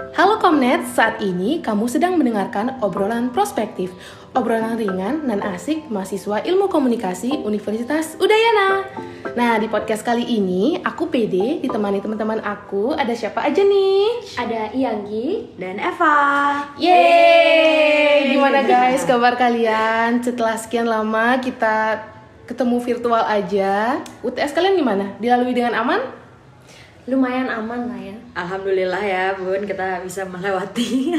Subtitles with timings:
[0.00, 3.92] Halo Komnet, saat ini kamu sedang mendengarkan obrolan prospektif
[4.32, 8.88] Obrolan ringan dan asik mahasiswa ilmu komunikasi Universitas Udayana
[9.36, 14.24] Nah di podcast kali ini aku PD ditemani teman-teman aku Ada siapa aja nih?
[14.40, 16.16] Ada Iyanggi dan Eva.
[16.80, 18.32] Yeay!
[18.32, 20.24] Gimana guys kabar kalian?
[20.24, 22.08] Setelah sekian lama kita
[22.48, 25.12] ketemu virtual aja UTS kalian gimana?
[25.20, 26.19] Dilalui dengan aman?
[27.10, 28.16] Lumayan aman lah ya.
[28.32, 31.10] Alhamdulillah ya Bun kita bisa melewati.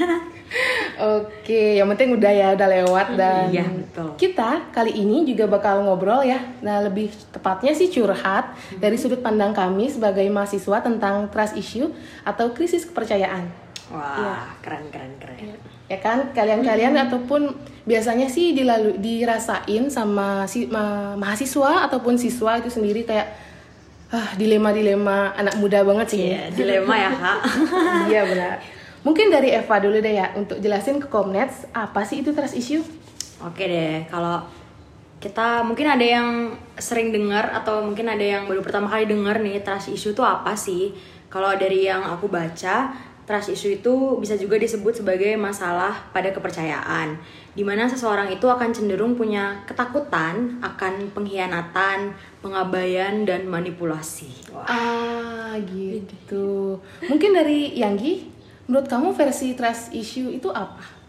[1.00, 4.10] Oke, yang penting udah ya, udah lewat dan Iya, betul.
[4.18, 6.40] kita kali ini juga bakal ngobrol ya.
[6.60, 11.88] Nah, lebih tepatnya sih curhat dari sudut pandang kami sebagai mahasiswa tentang trust issue
[12.22, 13.48] atau krisis kepercayaan.
[13.90, 14.36] Wah, Iya.
[14.60, 15.56] keren keren keren.
[15.88, 17.52] Ya kan, kalian-kalian ataupun
[17.84, 23.28] biasanya sih dilalu dirasain sama si ma- mahasiswa ataupun siswa itu sendiri kayak
[24.12, 26.22] ah dilema-dilema anak muda banget sih.
[26.36, 27.40] Iya, dilema ya kak.
[28.12, 28.56] Iya benar.
[29.02, 32.84] Mungkin dari Eva dulu deh ya untuk jelasin ke Komnets apa sih itu trust issue?
[33.42, 34.46] Oke deh, kalau
[35.18, 39.66] kita mungkin ada yang sering dengar atau mungkin ada yang baru pertama kali dengar nih
[39.66, 40.94] trust issue itu apa sih?
[41.32, 42.94] Kalau dari yang aku baca,
[43.26, 47.16] trust issue itu bisa juga disebut sebagai masalah pada kepercayaan,
[47.52, 54.32] di mana seseorang itu akan cenderung punya ketakutan akan pengkhianatan, pengabaian dan manipulasi.
[54.56, 54.64] Wah.
[54.68, 56.80] Ah gitu.
[57.04, 58.32] Mungkin dari Yanggi,
[58.72, 61.01] menurut kamu versi trust issue itu apa?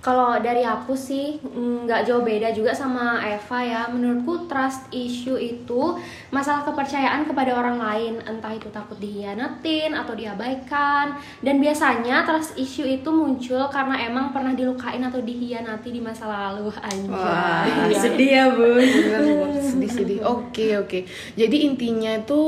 [0.00, 3.82] Kalau dari aku sih mm, nggak jauh beda juga sama Eva ya.
[3.92, 5.92] Menurutku trust issue itu
[6.32, 11.20] masalah kepercayaan kepada orang lain, entah itu takut dihianatin atau diabaikan.
[11.44, 16.72] Dan biasanya trust issue itu muncul karena emang pernah dilukain atau dihianati di masa lalu
[16.72, 18.00] Wah, anjay.
[18.08, 18.80] sedih ya bun.
[18.80, 19.60] Bener, bener.
[19.60, 20.24] sedih-sedih.
[20.24, 21.04] Oke oke.
[21.36, 22.40] Jadi intinya itu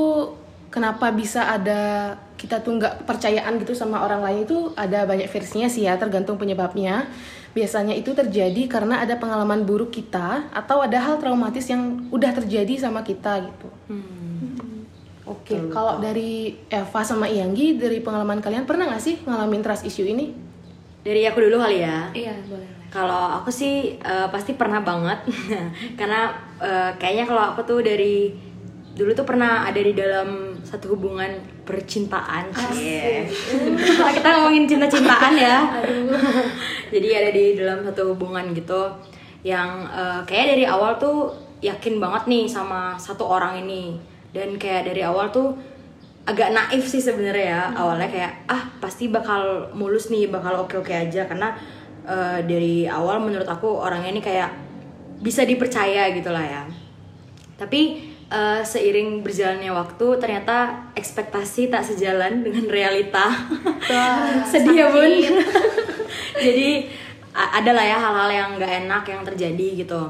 [0.72, 5.68] kenapa bisa ada kita tuh nggak percayaan gitu sama orang lain itu ada banyak versinya
[5.68, 7.06] sih ya tergantung penyebabnya.
[7.52, 12.80] Biasanya itu terjadi karena ada pengalaman buruk kita atau ada hal traumatis yang udah terjadi
[12.80, 13.68] sama kita gitu.
[15.22, 20.08] Oke, kalau dari Eva sama Iyanggi dari pengalaman kalian pernah nggak sih ngalamin trust issue
[20.08, 20.34] ini?
[21.02, 22.10] Dari aku dulu kali ya.
[22.10, 22.68] Iya, boleh.
[22.92, 25.24] Kalau aku sih eh, pasti pernah banget
[25.98, 28.34] karena eh, kayaknya kalau aku tuh dari
[28.92, 31.28] dulu tuh pernah ada di dalam satu hubungan
[31.66, 32.48] percintaan.
[32.54, 35.58] Kalau kita ngomongin cinta-cintaan ya.
[36.88, 38.88] Jadi ada di dalam satu hubungan gitu
[39.42, 43.98] yang eh, kayak dari awal tuh yakin banget nih sama satu orang ini.
[44.30, 45.52] Dan kayak dari awal tuh
[46.22, 47.62] agak naif sih sebenarnya ya.
[47.74, 51.26] Awalnya kayak ah pasti bakal mulus nih bakal oke oke aja.
[51.26, 51.52] Karena
[52.06, 54.50] eh, dari awal menurut aku orangnya ini kayak
[55.18, 56.62] bisa dipercaya gitu lah ya.
[57.58, 63.28] Tapi eh, seiring berjalannya waktu ternyata ekspektasi tak sejalan dengan realita.
[64.50, 65.12] Sedih ya bun.
[66.46, 66.88] jadi
[67.32, 70.02] ada lah ya hal-hal yang nggak enak yang terjadi gitu.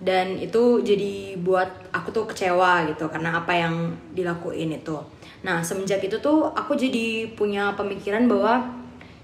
[0.00, 4.96] Dan itu jadi buat aku tuh kecewa gitu karena apa yang dilakuin itu.
[5.44, 8.64] Nah semenjak itu tuh aku jadi punya pemikiran bahwa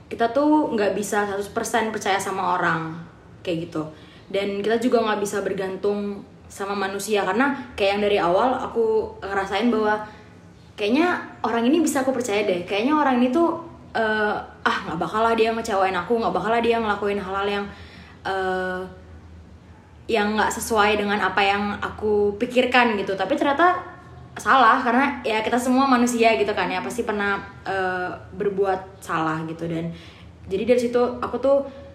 [0.06, 2.94] kita tuh nggak bisa 100% percaya sama orang
[3.40, 3.82] kayak gitu.
[4.26, 7.22] Dan kita juga nggak bisa bergantung sama manusia.
[7.26, 9.98] Karena kayak yang dari awal aku ngerasain bahwa
[10.76, 12.62] kayaknya orang ini bisa aku percaya deh.
[12.68, 13.58] Kayaknya orang ini tuh
[13.96, 17.64] eh, ah nggak bakal lah dia ngecewain aku nggak bakal lah dia ngelakuin hal-hal yang
[18.26, 18.82] eh,
[20.06, 23.16] yang nggak sesuai dengan apa yang aku pikirkan gitu.
[23.16, 23.74] Tapi ternyata
[24.36, 29.66] salah karena ya kita semua manusia gitu kan ya pasti pernah eh, berbuat salah gitu.
[29.66, 29.90] Dan
[30.46, 31.85] jadi dari situ aku tuh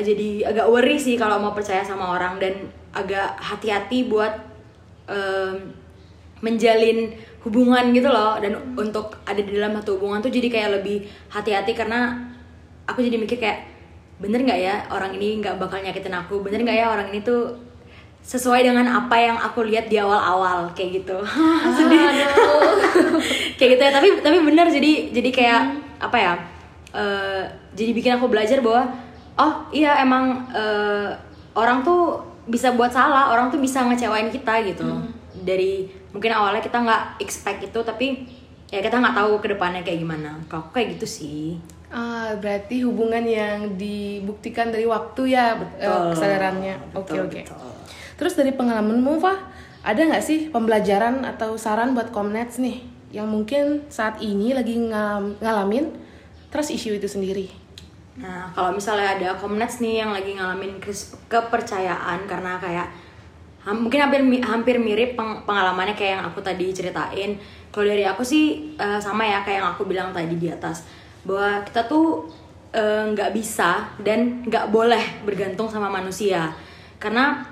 [0.00, 4.32] jadi agak worry sih kalau mau percaya sama orang dan agak hati-hati buat
[5.04, 5.68] em,
[6.40, 7.12] menjalin
[7.44, 8.40] hubungan gitu loh.
[8.40, 12.16] Dan untuk ada di dalam satu hubungan tuh jadi kayak lebih hati-hati karena
[12.88, 13.68] aku jadi mikir kayak
[14.22, 16.40] bener nggak ya orang ini nggak bakal nyakitin aku?
[16.40, 17.52] Bener nggak ya orang ini tuh
[18.22, 20.72] sesuai dengan apa yang aku lihat di awal-awal?
[20.72, 21.20] Kayak gitu.
[21.76, 22.00] Sedih.
[23.60, 23.92] kayak gitu ya.
[23.92, 25.62] Tapi tapi bener jadi jadi kayak
[26.00, 26.34] apa ya
[26.96, 27.42] eh,
[27.76, 28.90] jadi bikin aku belajar bahwa
[29.38, 31.10] oh iya emang eh,
[31.56, 34.84] orang tuh bisa buat salah orang tuh bisa ngecewain kita gitu
[35.42, 38.26] dari mungkin awalnya kita nggak expect itu tapi
[38.68, 41.56] ya kita nggak tahu ke depannya kayak gimana kalau aku kayak gitu sih
[41.92, 46.96] Ah, berarti hubungan yang dibuktikan dari waktu ya eh, kesadarannya.
[46.96, 47.40] Oke Betul, oke.
[47.44, 47.72] betul.
[48.16, 49.36] Terus dari pengalamanmu, Fah,
[49.84, 52.80] ada nggak sih pembelajaran atau saran buat Komnets nih
[53.12, 55.92] yang mungkin saat ini lagi ngalamin
[56.48, 57.52] trust issue itu sendiri?
[58.22, 60.78] Nah, kalau misalnya ada Komnets nih yang lagi ngalamin
[61.26, 62.86] kepercayaan karena kayak
[63.66, 67.38] mungkin hampir hampir mirip peng- pengalamannya kayak yang aku tadi ceritain.
[67.72, 70.86] Kalau dari aku sih eh, sama ya kayak yang aku bilang tadi di atas.
[71.22, 72.26] bahwa kita tuh
[72.74, 76.50] eh, nggak bisa dan nggak boleh bergantung sama manusia
[76.98, 77.46] karena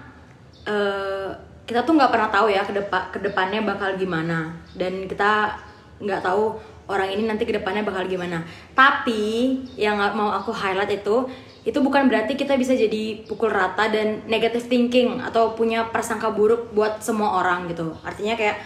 [0.67, 1.31] eh,
[1.67, 5.55] kita tuh nggak pernah tahu ya ke depan ke depannya bakal gimana dan kita
[6.03, 6.59] nggak tahu
[6.91, 8.43] orang ini nanti ke depannya bakal gimana.
[8.75, 14.25] Tapi yang mau aku highlight itu itu bukan berarti kita bisa jadi pukul rata dan
[14.27, 17.95] negative thinking atau punya prasangka buruk buat semua orang gitu.
[18.03, 18.59] Artinya kayak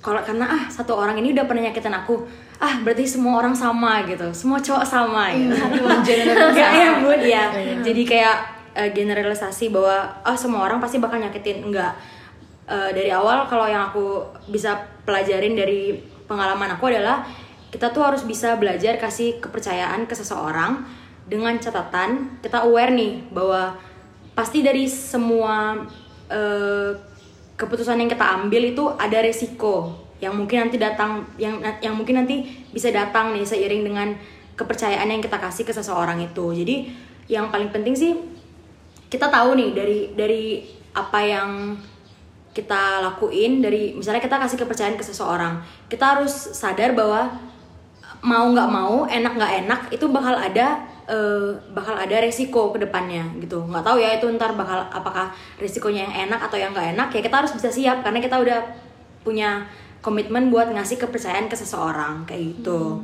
[0.00, 2.24] kalau karena ah satu orang ini udah pernah nyakitin aku
[2.62, 4.32] ah berarti semua orang sama gitu.
[4.32, 5.52] Semua cowok sama gitu.
[6.56, 7.44] Nggak, ya bud ya
[7.82, 8.36] jadi kayak
[8.78, 11.68] eh, generalisasi bahwa ah semua orang pasti bakal nyakitin.
[11.68, 11.94] Enggak
[12.66, 14.74] Eh, dari awal kalau yang aku bisa
[15.06, 15.94] pelajarin dari
[16.26, 17.26] pengalaman aku adalah
[17.70, 20.86] kita tuh harus bisa belajar kasih kepercayaan ke seseorang
[21.26, 23.74] dengan catatan kita aware nih bahwa
[24.38, 25.74] pasti dari semua
[26.30, 26.92] eh,
[27.56, 32.64] keputusan yang kita ambil itu ada resiko yang mungkin nanti datang yang yang mungkin nanti
[32.72, 34.08] bisa datang nih seiring dengan
[34.56, 36.56] kepercayaan yang kita kasih ke seseorang itu.
[36.56, 36.88] Jadi
[37.28, 38.12] yang paling penting sih
[39.12, 40.44] kita tahu nih dari dari
[40.96, 41.76] apa yang
[42.56, 45.60] kita lakuin dari misalnya kita kasih kepercayaan ke seseorang
[45.92, 47.28] kita harus sadar bahwa
[48.24, 53.22] mau nggak mau enak nggak enak itu bakal ada eh, bakal ada resiko ke depannya
[53.38, 53.62] gitu.
[53.62, 55.30] Nggak tahu ya itu ntar bakal apakah
[55.60, 58.60] resikonya yang enak atau yang nggak enak ya kita harus bisa siap karena kita udah
[59.22, 59.66] punya
[60.02, 63.02] komitmen buat ngasih kepercayaan ke seseorang kayak gitu.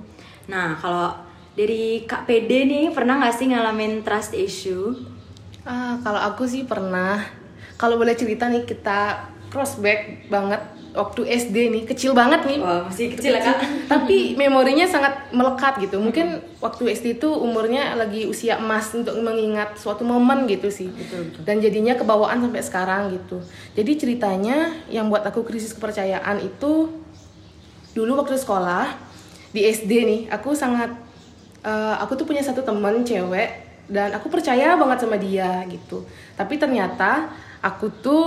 [0.50, 1.14] Nah kalau
[1.54, 4.96] dari kak PD nih pernah nggak sih ngalamin trust issue?
[5.62, 7.22] Ah, kalau aku sih pernah.
[7.78, 12.60] Kalau boleh cerita nih kita crossback banget waktu SD nih, kecil banget nih.
[12.60, 13.88] Wah, masih kecil ya, Kak.
[13.88, 15.96] Tapi memorinya sangat melekat gitu.
[16.00, 20.92] Mungkin waktu SD itu umurnya lagi usia emas untuk mengingat suatu momen gitu sih.
[21.44, 23.40] Dan jadinya kebawaan sampai sekarang gitu.
[23.76, 26.92] Jadi ceritanya yang buat aku krisis kepercayaan itu
[27.92, 28.88] dulu waktu sekolah
[29.52, 30.92] di SD nih, aku sangat
[31.64, 36.04] eh, aku tuh punya satu temen cewek dan aku percaya banget sama dia gitu.
[36.36, 38.24] Tapi ternyata aku tuh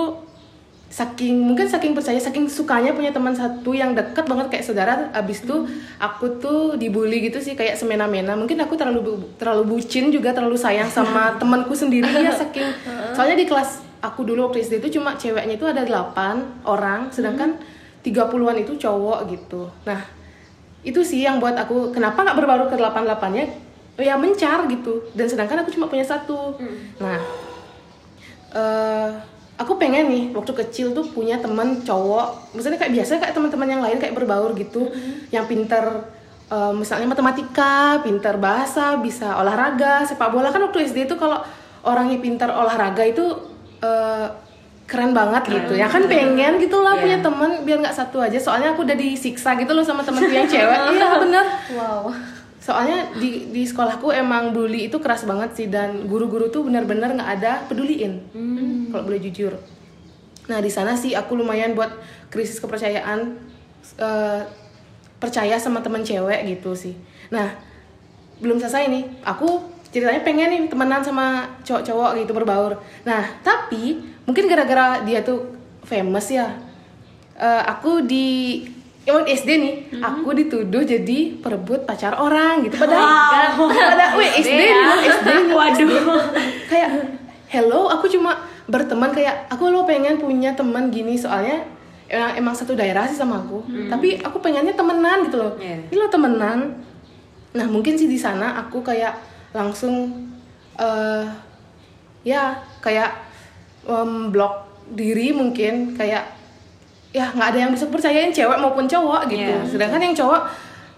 [0.85, 5.43] saking mungkin saking percaya saking sukanya punya teman satu yang deket banget kayak saudara abis
[5.43, 5.67] itu
[5.99, 8.31] aku tuh dibully gitu sih kayak semena-mena.
[8.33, 12.69] Mungkin aku terlalu bu- terlalu bucin juga terlalu sayang sama temanku sendiri ya saking
[13.17, 17.57] soalnya di kelas aku dulu waktu SD itu cuma ceweknya itu ada 8 orang sedangkan
[18.05, 19.67] 30-an itu cowok gitu.
[19.83, 19.99] Nah
[20.85, 23.45] itu sih yang buat aku kenapa nggak berbaru ke 88 nya
[23.97, 25.09] ya mencar gitu.
[25.11, 26.55] Dan sedangkan aku cuma punya satu.
[27.01, 27.19] Nah
[28.55, 29.09] eh
[29.55, 32.51] aku pengen nih waktu kecil tuh punya teman cowok.
[32.51, 34.91] Misalnya kayak biasa kayak teman-teman yang lain kayak berbaur gitu.
[35.29, 35.83] Yang pinter
[36.47, 40.51] eh, misalnya matematika pinter bahasa bisa olahraga sepak bola.
[40.51, 41.39] Kan waktu SD itu kalau
[41.81, 43.23] orangnya pinter olahraga itu
[43.79, 44.27] eh,
[44.85, 45.87] keren banget gitu ya.
[45.87, 47.01] Kan pengen gitu lah Iya.
[47.01, 48.37] punya teman biar nggak satu aja.
[48.37, 50.77] Soalnya aku udah disiksa gitu loh sama temanku yang cewek.
[50.93, 51.45] Iya bener.
[51.73, 52.13] Wow.
[52.65, 55.67] soalnya di di sekolahku emang bully itu keras banget sih.
[55.69, 58.25] Dan guru-guru tuh benar-benar nggak ada peduliin
[58.95, 59.51] kalau boleh jujur.
[60.47, 61.91] Nah di sana sih aku lumayan buat
[62.31, 63.35] krisis kepercayaan
[63.99, 64.41] eh,
[65.19, 66.95] percaya sama teman cewek gitu sih.
[67.27, 67.51] Nah
[68.39, 69.03] belum selesai nih.
[69.27, 72.79] Aku ceritanya pengen nih temenan sama cowok-cowok gitu berbaur.
[73.03, 75.43] Nah tapi mungkin gara-gara dia tuh
[75.83, 76.55] famous ya
[77.35, 78.63] eh, aku di
[79.05, 82.79] emang SD nih aku dituduh jadi perebut pacar orang gitu.
[82.79, 86.21] Padahal padahal weh SD nih loh, SD nih, Waduh.
[86.65, 86.89] kayak
[87.53, 88.33] hello aku cuma
[88.65, 91.61] berteman kayak aku lo pengen punya teman gini soalnya
[92.09, 95.53] emang, emang satu daerah sih sama aku tapi aku pengennya temenan gitu loh.
[95.57, 95.85] Iya.
[95.89, 96.59] ini lo temenan.
[97.55, 99.15] Nah mungkin sih di sana aku kayak
[99.55, 100.27] langsung
[100.75, 101.25] eh
[102.25, 103.15] ya kayak
[104.33, 106.25] blok diri mungkin kayak
[107.15, 109.45] ya nggak ada yang bisa percayain cewek maupun cowok gitu.
[109.45, 109.63] Iya.
[109.69, 110.41] sedangkan yang cowok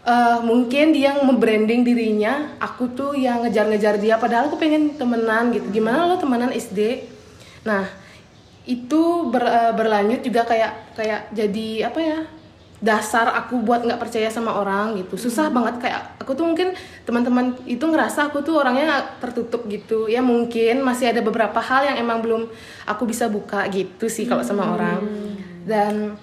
[0.08, 5.52] eh, mungkin dia yang membranding dirinya aku tuh yang ngejar-ngejar dia padahal aku pengen temenan
[5.52, 5.68] gitu.
[5.70, 7.06] Gimana lo temenan SD
[7.68, 7.84] nah
[8.64, 12.20] itu ber- eh, berlanjut juga kayak kayak jadi apa ya
[12.78, 15.18] dasar aku buat nggak percaya sama orang gitu.
[15.18, 16.78] Susah banget kayak aku tuh mungkin
[17.10, 20.06] teman-teman itu ngerasa aku tuh orangnya tertutup gitu.
[20.06, 22.46] Ya mungkin masih ada beberapa hal yang emang belum
[22.86, 25.02] aku bisa buka gitu sih kalau sama orang.
[25.66, 26.14] Dan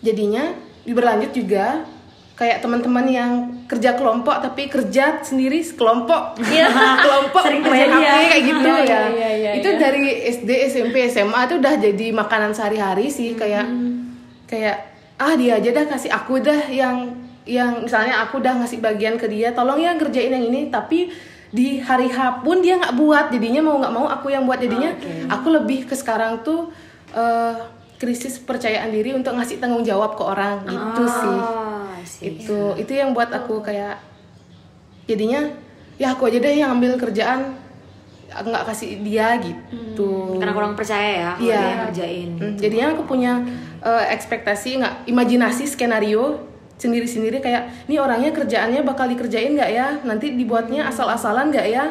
[0.00, 0.56] jadinya
[0.88, 1.84] berlanjut juga
[2.42, 3.32] kayak teman-teman yang
[3.64, 6.42] kerja kelompok tapi kerja sendiri kelompok
[7.06, 8.26] kelompok Sering terjadi HP ya.
[8.26, 9.02] kayak gitu Iya, ya.
[9.06, 9.78] Iya, iya, itu iya.
[9.78, 13.70] dari SD SMP SMA tuh udah jadi makanan sehari-hari sih kayak
[14.44, 14.76] kayak
[15.16, 19.26] ah dia aja dah kasih aku dah yang yang misalnya aku udah ngasih bagian ke
[19.26, 20.66] dia tolong ya kerjain yang ini.
[20.66, 21.10] Tapi
[21.48, 24.58] di hari H pun dia nggak buat jadinya mau nggak mau aku yang buat.
[24.58, 25.30] Jadinya Oke.
[25.30, 26.70] aku lebih ke sekarang tuh
[27.12, 27.54] eh,
[27.98, 30.66] krisis percayaan diri untuk ngasih tanggung jawab ke orang.
[30.66, 31.71] Gitu sih Ah, I
[32.22, 32.30] see.
[32.38, 33.98] itu itu yang buat aku kayak
[35.04, 35.50] jadinya
[35.98, 37.58] ya aku aja deh yang ambil kerjaan
[38.32, 40.40] aku nggak kasih dia gitu.
[40.40, 41.60] Karena kurang percaya ya kalau Iya.
[41.60, 42.28] dia ngerjain.
[42.40, 43.32] Hmm, jadinya aku punya
[43.82, 46.48] eh, ekspektasi nggak imajinasi skenario
[46.80, 50.00] sendiri-sendiri kayak ini orangnya kerjaannya bakal dikerjain nggak ya?
[50.02, 51.84] Nanti dibuatnya asal-asalan nggak ya?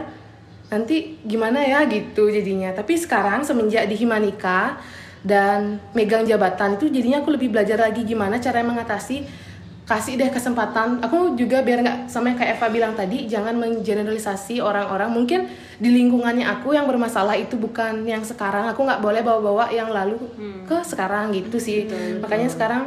[0.74, 1.86] Nanti gimana ya?
[1.86, 2.74] Gitu jadinya.
[2.74, 4.82] Tapi sekarang semenjak di Himanika
[5.22, 9.22] dan megang jabatan itu jadinya aku lebih belajar lagi gimana cara mengatasi
[9.92, 11.04] kasih deh kesempatan.
[11.04, 15.12] Aku juga biar nggak sama yang kayak Eva bilang tadi jangan mengeneralisasi orang-orang.
[15.12, 15.52] Mungkin
[15.84, 18.72] di lingkungannya aku yang bermasalah itu bukan yang sekarang.
[18.72, 20.16] Aku nggak boleh bawa-bawa yang lalu
[20.64, 21.92] ke sekarang gitu sih.
[22.24, 22.84] Makanya sekarang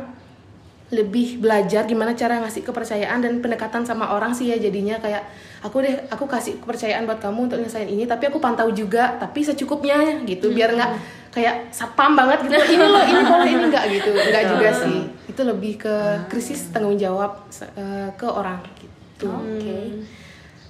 [0.88, 4.96] lebih belajar gimana cara ngasih kepercayaan dan pendekatan sama orang sih ya jadinya.
[4.96, 5.28] Kayak
[5.64, 9.40] aku deh aku kasih kepercayaan buat kamu untuk nyelesain ini tapi aku pantau juga tapi
[9.40, 10.52] secukupnya gitu.
[10.52, 10.90] Biar nggak
[11.32, 12.76] kayak sapam banget gitu.
[12.76, 14.10] Ini loh ini boleh ini nggak gitu.
[14.12, 14.98] Nggak juga sih.
[15.24, 15.94] Itu lebih ke
[16.28, 19.32] krisis tanggung jawab eh, ke orang gitu.
[19.32, 20.04] Oke.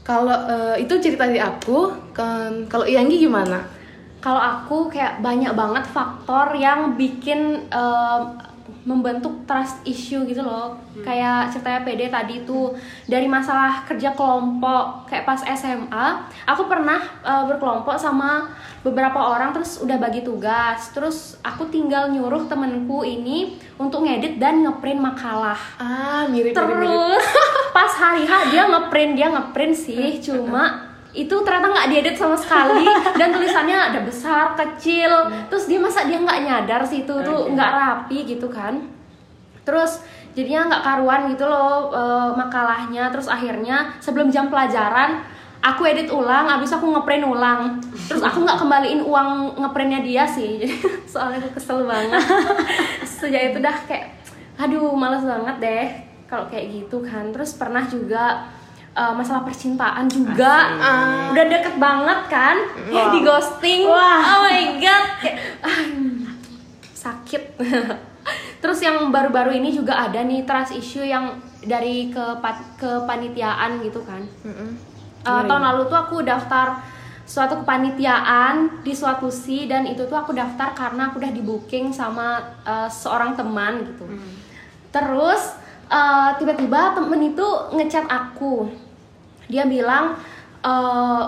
[0.05, 3.67] kalau eh, itu cerita dari aku kan kalau Yanggi gimana?
[4.21, 8.21] Kalau aku kayak banyak banget faktor yang bikin em,
[8.85, 10.77] membentuk trust issue gitu loh.
[11.01, 12.77] Kayak ceritanya PD tadi tuh
[13.09, 16.07] dari masalah kerja kelompok kayak pas SMA,
[16.45, 18.53] aku pernah eh, berkelompok sama
[18.85, 20.93] beberapa orang terus udah bagi tugas.
[20.93, 25.59] Terus aku tinggal nyuruh temenku ini untuk ngedit dan ngeprint makalah.
[25.81, 26.89] ah mirip mirip, mirip.
[26.93, 27.25] Terus
[27.77, 30.84] pas hari H dia ngeprint dia ngeprint sih, cuma
[31.15, 32.83] itu ternyata nggak diedit sama sekali.
[33.19, 35.31] Dan tulisannya ada besar kecil.
[35.47, 38.83] Terus dia masa dia nggak nyadar sih itu tuh nggak rapi gitu kan.
[39.63, 40.03] Terus
[40.35, 43.15] jadinya nggak karuan gitu loh eh, makalahnya.
[43.15, 45.23] Terus akhirnya sebelum jam pelajaran
[45.65, 47.79] aku edit ulang abis aku ngeprint ulang.
[48.11, 50.57] Terus aku nggak kembaliin uang ngeprintnya dia sih.
[50.61, 52.21] Jadi soalnya aku kesel banget.
[53.23, 54.19] Sejak itu dah kayak
[54.55, 55.87] aduh males banget deh
[56.27, 57.31] kalau kayak gitu kan.
[57.31, 58.51] Terus pernah juga
[58.95, 60.55] eh, masalah percintaan juga.
[61.35, 62.57] Udah deket banget kan?
[63.11, 63.85] Di ghosting.
[64.23, 65.05] Oh my god.
[65.61, 65.83] Ah,
[66.95, 67.43] sakit.
[68.65, 72.25] Terus yang baru-baru ini juga ada nih trust issue yang dari ke
[72.81, 74.25] kepanitiaan gitu kan.
[75.25, 76.81] Eh, tahun lalu tuh aku daftar
[77.25, 81.93] suatu kepanitiaan di suatu si dan itu tuh aku daftar karena aku udah di booking
[81.93, 84.05] sama eh, seorang teman gitu.
[84.89, 85.57] Terus
[85.89, 87.47] eh, tiba-tiba temen itu
[87.77, 88.69] ngechat aku
[89.49, 90.17] dia bilang
[90.65, 91.25] eh,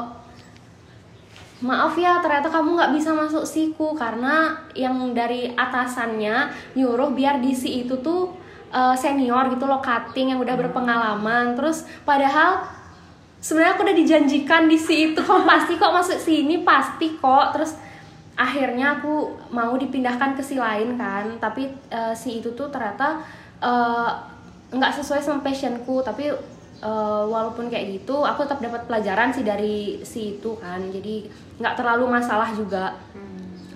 [1.56, 7.56] maaf ya ternyata kamu nggak bisa masuk siku karena yang dari atasannya nyuruh biar di
[7.56, 8.32] si itu tuh
[8.72, 11.56] eh, senior gitu loh cutting yang udah berpengalaman.
[11.56, 12.64] Terus padahal
[13.40, 17.56] sebenarnya aku udah dijanjikan di si itu kok pasti kok masuk sini pasti kok.
[17.56, 17.76] Terus
[18.36, 23.24] akhirnya aku mau dipindahkan ke si lain kan tapi eh, si itu tuh ternyata
[24.66, 26.28] nggak sesuai sama passionku tapi
[26.82, 30.80] eh, walaupun kayak gitu aku tetap dapat pelajaran sih dari si itu kan.
[30.80, 31.28] Jadi
[31.60, 32.96] nggak terlalu masalah juga.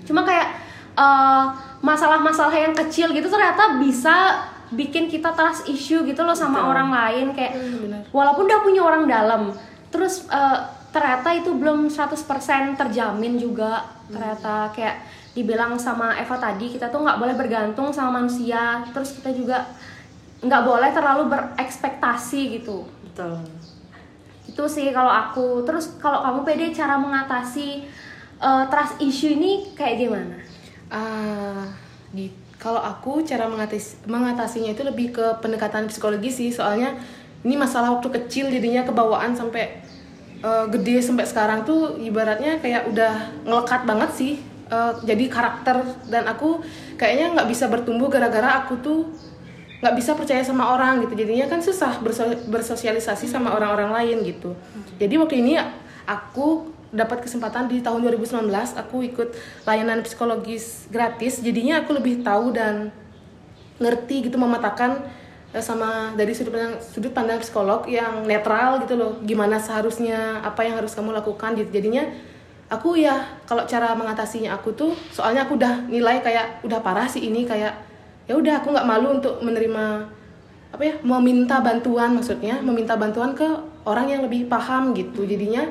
[0.05, 0.49] Cuma kayak
[0.97, 1.45] eh,
[1.81, 7.27] masalah-masalah yang kecil gitu ternyata bisa bikin kita trust issue gitu loh sama orang lain.
[7.35, 8.03] Kayak benar.
[8.15, 9.43] walaupun udah punya orang dalam
[9.91, 10.59] terus eh,
[10.91, 13.87] ternyata itu belum 100% terjamin juga.
[14.11, 14.97] Ternyata kayak
[15.31, 18.83] dibilang sama Eva tadi kita tuh nggak boleh bergantung sama manusia.
[18.91, 19.67] Terus kita juga
[20.41, 23.45] nggak boleh terlalu berekspektasi gitu Betul.
[24.49, 27.85] itu sih kalau aku terus kalau kamu pede cara mengatasi
[28.41, 30.37] eh, trust issue ini kayak gimana
[30.91, 31.71] Ah,
[32.11, 36.99] di kalau aku cara mengatas, mengatasinya itu lebih ke pendekatan psikologi sih, soalnya
[37.47, 39.81] ini masalah waktu kecil jadinya kebawaan sampai
[40.43, 43.15] eh, gede sampai sekarang tuh ibaratnya kayak udah
[43.47, 44.33] ngelekat banget sih.
[44.67, 45.79] Eh, jadi karakter
[46.11, 46.59] dan aku
[46.99, 49.01] kayaknya nggak bisa bertumbuh gara-gara aku tuh
[49.81, 51.17] nggak bisa percaya sama orang gitu.
[51.17, 54.53] Jadinya kan susah berso- bersosialisasi sama orang-orang lain gitu.
[55.01, 55.57] Jadi waktu ini
[56.05, 59.29] aku dapat kesempatan di tahun 2019 aku ikut
[59.65, 61.41] layanan psikologis gratis.
[61.41, 62.93] Jadinya aku lebih tahu dan
[63.81, 65.01] ngerti gitu memetakan
[65.57, 69.17] eh, sama dari sudut pandang sudut pandang psikolog yang netral gitu loh.
[69.25, 71.81] Gimana seharusnya apa yang harus kamu lakukan gitu.
[71.81, 72.05] Jadinya
[72.69, 77.25] aku ya kalau cara mengatasinya aku tuh soalnya aku udah nilai kayak udah parah sih
[77.25, 77.90] ini kayak
[78.31, 80.07] ya udah aku nggak malu untuk menerima
[80.71, 83.43] apa ya meminta bantuan maksudnya meminta bantuan ke
[83.83, 85.27] orang yang lebih paham gitu.
[85.27, 85.67] Jadinya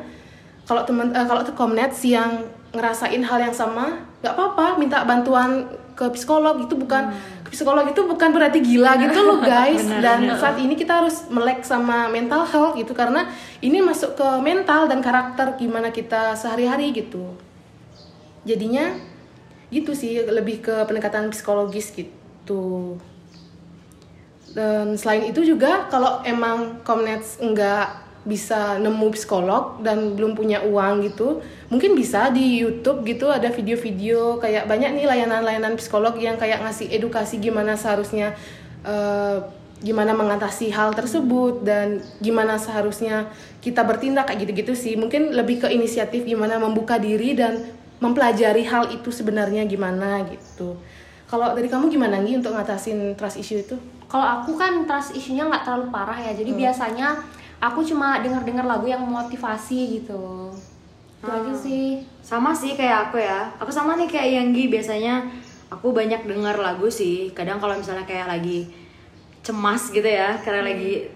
[0.67, 2.43] kalau teman eh, kalau tuh Komnets yang
[2.75, 7.15] ngerasain hal yang sama nggak apa-apa minta bantuan ke psikolog itu bukan
[7.47, 9.87] ke psikolog itu bukan berarti gila gitu loh guys.
[10.03, 13.31] Dan saat ini kita harus melek sama mental health gitu karena
[13.63, 17.39] ini masuk ke mental dan karakter gimana kita sehari-hari gitu.
[18.43, 18.99] Jadinya
[19.71, 22.18] gitu sih lebih ke pendekatan psikologis gitu
[24.53, 31.07] dan selain itu juga kalau emang Komnets enggak bisa nemu psikolog dan belum punya uang
[31.07, 31.39] gitu
[31.71, 36.91] mungkin bisa di YouTube gitu ada video-video kayak banyak nih layanan-layanan psikolog yang kayak ngasih
[36.91, 38.35] edukasi gimana seharusnya
[38.83, 39.37] eh,
[39.79, 43.31] gimana mengatasi hal tersebut dan gimana seharusnya
[43.63, 44.99] kita bertindak kayak gitu-gitu sih.
[44.99, 47.63] Mungkin lebih ke inisiatif gimana membuka diri dan
[48.03, 50.79] mempelajari hal itu sebenarnya gimana gitu
[51.29, 53.77] kalau dari kamu gimana nih untuk ngatasin trust issue itu?
[54.09, 57.21] Kalau aku kan trust isunya nggak terlalu parah ya, jadi biasanya
[57.61, 60.49] aku cuma dengar-dengar lagu yang motivasi gitu.
[61.21, 62.01] Itu aja sih.
[62.25, 63.45] sama sih kayak aku ya.
[63.61, 65.29] Aku sama nih kayak Yanggi biasanya
[65.69, 67.29] aku banyak dengar lagu sih.
[67.37, 68.65] Kadang kalau misalnya kayak lagi
[69.45, 71.07] cemas gitu ya karena lagi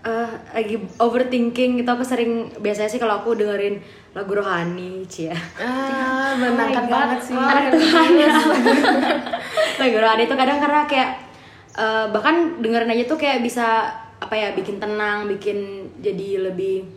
[0.00, 6.34] eh, lagi overthinking gitu aku sering biasanya sih kalau aku dengerin lagu rohani cia ah
[6.40, 6.90] menangkan God.
[6.90, 7.34] banget sih.
[7.38, 8.30] Anak Tuhan ya.
[9.78, 11.10] lagu rohani itu kadang karena kayak
[11.78, 13.86] eh, bahkan dengerin aja tuh kayak bisa
[14.20, 16.90] apa ya bikin tenang bikin jadi lebih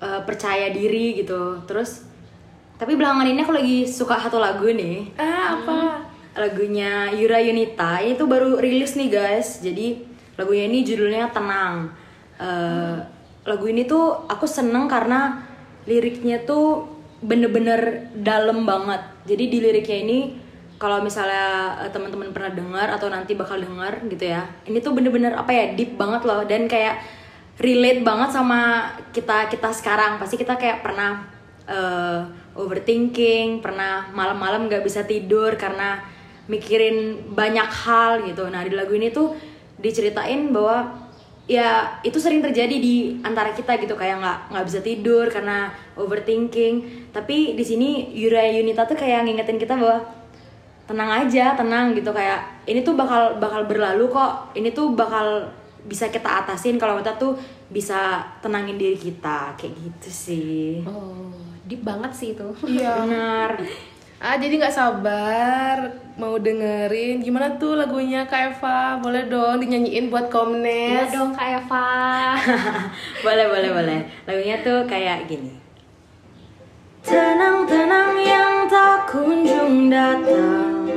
[0.00, 1.60] eh, percaya diri gitu.
[1.68, 2.08] Terus
[2.80, 5.12] tapi belakangan ini aku lagi suka satu lagu nih.
[5.20, 5.78] Ah apa?
[6.40, 8.00] Lagunya Yura Yunita.
[8.00, 9.60] Ini tuh baru rilis nih guys.
[9.60, 10.00] Jadi
[10.40, 11.92] lagunya ini judulnya Tenang.
[12.40, 12.96] Eh,
[13.44, 15.52] lagu ini tuh aku seneng karena
[15.84, 16.88] liriknya tuh
[17.24, 19.00] bener-bener dalam banget.
[19.24, 20.18] Jadi di liriknya ini
[20.76, 25.32] kalau misalnya eh, teman-teman pernah dengar atau nanti bakal dengar gitu ya ini tuh bener-bener
[25.32, 26.44] apa ya deep banget loh.
[26.44, 27.00] Dan kayak
[27.60, 30.20] relate banget sama kita kita sekarang.
[30.20, 31.24] Pasti kita kayak pernah
[31.64, 32.20] eh,
[32.54, 36.00] overthinking pernah malam-malam nggak bisa tidur karena
[36.46, 38.46] mikirin banyak hal gitu.
[38.52, 39.32] Nah di lagu ini tuh
[39.80, 41.03] diceritain bahwa
[41.44, 47.08] ya itu sering terjadi di antara kita gitu kayak nggak nggak bisa tidur karena overthinking.
[47.12, 50.00] Tapi di sini Yura Yunita tuh kayak ngingetin kita bahwa
[50.88, 52.10] tenang aja tenang gitu.
[52.12, 54.56] Kayak ini tuh bakal bakal berlalu kok.
[54.56, 55.52] Ini tuh bakal
[55.84, 57.36] bisa kita atasin kalau kita tuh
[57.68, 59.52] bisa tenangin diri kita.
[59.60, 60.80] Kayak gitu sih.
[60.88, 61.28] Oh,
[61.68, 62.48] deep banget sih itu.
[62.68, 63.04] iya.
[63.04, 63.52] Benar
[64.24, 65.76] ah jadi nggak sabar
[66.16, 67.20] mau dengerin.
[67.20, 68.96] Gimana tuh lagunya Kak Eva?
[68.96, 71.88] Boleh dong dinyanyiin buat Iya Komnes dong Kak Eva.
[73.26, 74.00] boleh boleh boleh.
[74.24, 75.52] Lagunya tuh kayak gini.
[77.04, 80.88] Tenang tenang yang tak kunjung datang.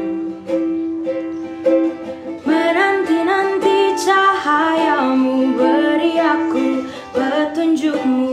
[2.47, 6.65] Menanti nanti cahayamu beri aku
[7.11, 8.26] petunjukmu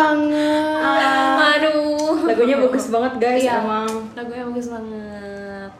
[0.00, 2.24] banget Aduh.
[2.24, 3.60] lagunya bagus banget guys Iya.
[3.60, 5.70] emang Lagunya bagus banget.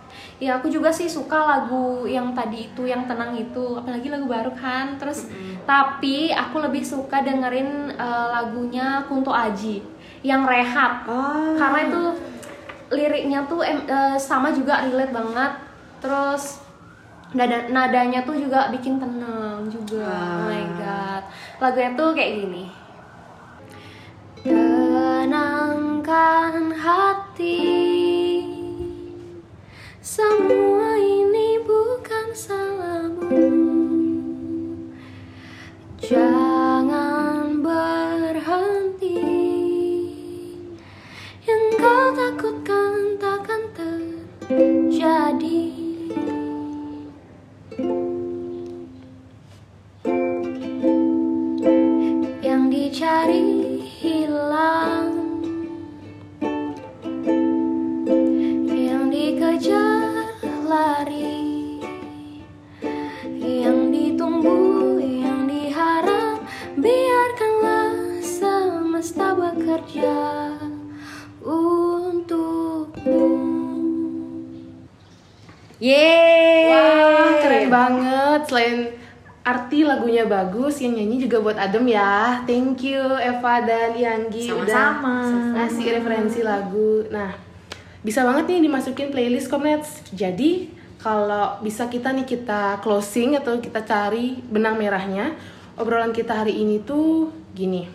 [0.41, 4.49] Ya aku juga sih suka lagu yang tadi itu yang tenang itu, apalagi lagu baru
[4.55, 4.97] kan.
[4.97, 5.29] Terus
[5.65, 9.85] tapi aku lebih suka dengerin eh, lagunya Kunto Aji
[10.23, 11.05] yang Rehat.
[11.05, 11.53] Ah.
[11.55, 12.03] Karena itu
[12.91, 15.53] liriknya tuh em- eh, sama juga relate banget.
[16.01, 16.65] Terus
[17.31, 20.09] nada nadanya tuh juga bikin tenang juga.
[20.09, 21.23] Oh my god.
[21.61, 22.65] Lagunya tuh kayak gini.
[24.41, 26.05] Tenangkan
[26.73, 27.61] hati.
[30.01, 32.80] Semua ini bukan salahmu
[77.71, 78.41] banget.
[78.51, 78.79] Selain
[79.41, 82.45] arti lagunya bagus, yang nyanyi juga buat Adem ya.
[82.45, 85.25] Thank you Eva dan Yanggi Sama-sama.
[85.25, 87.09] udah ngasih referensi lagu.
[87.09, 87.33] Nah,
[88.05, 90.05] bisa banget nih dimasukin playlist Komnets.
[90.13, 90.69] Jadi,
[91.01, 95.33] kalau bisa kita nih kita closing atau kita cari benang merahnya,
[95.81, 97.89] obrolan kita hari ini tuh gini.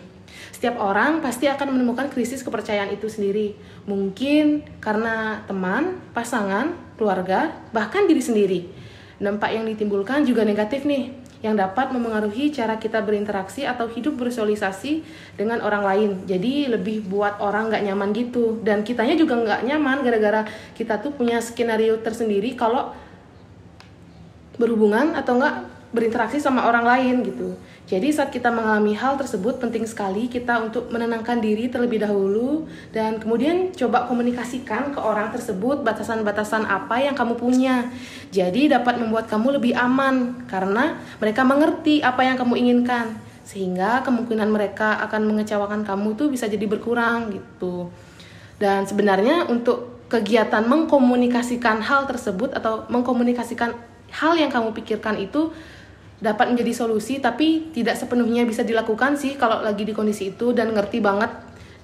[0.50, 3.54] Setiap orang pasti akan menemukan krisis kepercayaan itu sendiri.
[3.86, 8.60] Mungkin karena teman, pasangan, keluarga, bahkan diri sendiri.
[9.16, 11.08] Dampak yang ditimbulkan juga negatif nih,
[11.40, 15.04] yang dapat memengaruhi cara kita berinteraksi atau hidup bersosialisasi
[15.40, 16.10] dengan orang lain.
[16.28, 18.60] Jadi lebih buat orang nggak nyaman gitu.
[18.60, 20.44] Dan kitanya juga nggak nyaman gara-gara
[20.76, 22.92] kita tuh punya skenario tersendiri kalau
[24.56, 27.56] berhubungan atau enggak berinteraksi sama orang lain gitu.
[27.88, 33.16] Jadi saat kita mengalami hal tersebut penting sekali kita untuk menenangkan diri terlebih dahulu dan
[33.16, 37.88] kemudian coba komunikasikan ke orang tersebut batasan-batasan apa yang kamu punya.
[38.28, 44.50] Jadi dapat membuat kamu lebih aman karena mereka mengerti apa yang kamu inginkan sehingga kemungkinan
[44.50, 47.88] mereka akan mengecewakan kamu tuh bisa jadi berkurang gitu.
[48.58, 53.74] Dan sebenarnya untuk kegiatan mengkomunikasikan hal tersebut atau mengkomunikasikan
[54.10, 55.50] hal yang kamu pikirkan itu
[56.16, 60.72] dapat menjadi solusi tapi tidak sepenuhnya bisa dilakukan sih kalau lagi di kondisi itu dan
[60.72, 61.28] ngerti banget.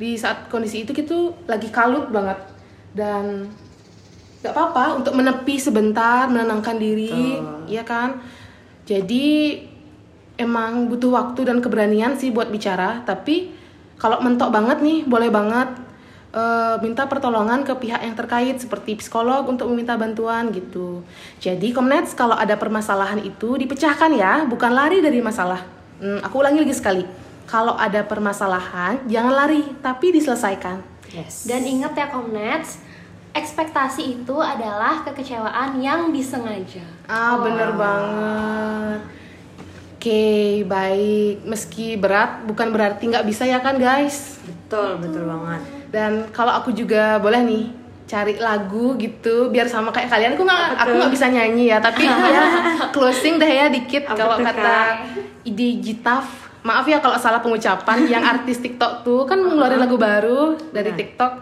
[0.01, 2.41] Di saat kondisi itu gitu lagi kalut banget
[2.97, 3.49] dan
[4.43, 8.19] nggak apa-apa untuk menepi sebentar menenangkan diri ya kan?
[8.83, 9.63] Jadi
[10.41, 13.53] emang butuh waktu dan keberanian sih buat bicara tapi
[14.01, 15.71] kalau mentok banget nih boleh banget
[16.33, 21.05] eh, minta pertolongan ke pihak yang terkait seperti psikolog untuk meminta bantuan gitu.
[21.39, 25.63] Jadi Komnets kalau ada permasalahan itu dipecahkan ya, bukan lari dari masalah.
[26.03, 27.05] Hmm, aku ulangi lagi sekali.
[27.47, 30.81] Kalau ada permasalahan jangan lari, tapi diselesaikan.
[31.13, 31.45] Yes.
[31.45, 32.81] Dan ingat ya Komnets,
[33.33, 36.85] ekspektasi itu adalah kekecewaan yang disengaja.
[37.09, 39.01] Ah bener banget.
[39.97, 41.47] Oke baik.
[41.47, 44.41] Meski berat bukan berarti nggak bisa ya kan guys.
[44.73, 45.61] Betul, betul banget.
[45.93, 47.65] Dan kalau aku juga boleh nih
[48.09, 52.05] cari lagu gitu biar sama kayak kalian aku nggak aku nggak bisa nyanyi ya tapi
[52.35, 52.45] ya
[52.93, 55.09] closing deh ya dikit kalau kata
[55.49, 60.55] ide Gitaf maaf ya kalau salah pengucapan yang artis TikTok tuh kan ngeluarin lagu baru
[60.71, 60.95] dari.
[60.95, 61.33] TikTok.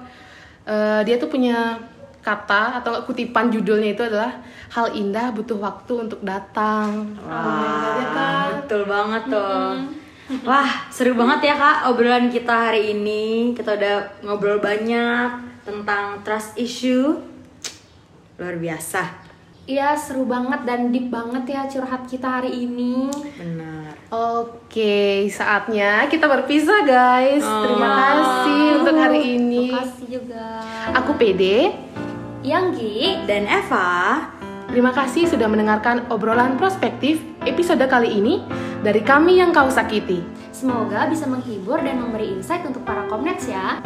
[0.64, 1.76] Eh, dia tuh punya
[2.20, 4.40] kata atau kutipan judulnya itu adalah
[4.72, 7.16] hal indah butuh waktu untuk datang.
[7.24, 8.48] Wah, ya kan?
[8.64, 9.99] betul banget tuh.
[10.46, 13.50] Wah, seru banget ya kak obrolan kita hari ini.
[13.58, 15.28] Kita udah ngobrol banyak
[15.66, 17.18] tentang trust issue.
[18.38, 19.26] Luar biasa.
[19.66, 23.10] Iya seru banget dan deep banget ya curhat kita hari ini.
[23.38, 23.94] Benar.
[24.10, 27.42] Oke, saatnya kita berpisah guys.
[27.42, 29.74] Terima kasih untuk hari ini.
[29.74, 30.46] Terima kasih juga.
[30.94, 31.74] Aku Pede.
[32.46, 33.20] Yanggi.
[33.28, 34.26] Dan Eva,
[34.70, 38.38] Terima kasih sudah mendengarkan obrolan prospektif episode kali ini
[38.80, 40.24] dari kami yang kau sakiti.
[40.50, 43.80] Semoga bisa menghibur dan memberi insight untuk para komnets ya.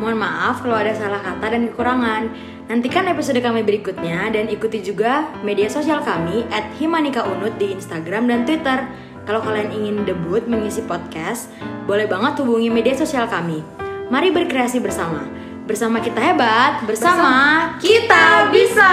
[0.00, 2.32] mohon maaf kalau ada salah kata dan kekurangan.
[2.72, 8.24] Nantikan episode kami berikutnya dan ikuti juga media sosial kami at Himanika Unut di Instagram
[8.24, 8.88] dan Twitter.
[9.28, 11.52] Kalau kalian ingin debut mengisi podcast,
[11.84, 13.60] boleh banget hubungi media sosial kami.
[14.08, 15.28] Mari berkreasi bersama.
[15.68, 18.92] Bersama kita hebat, bersama kita bisa.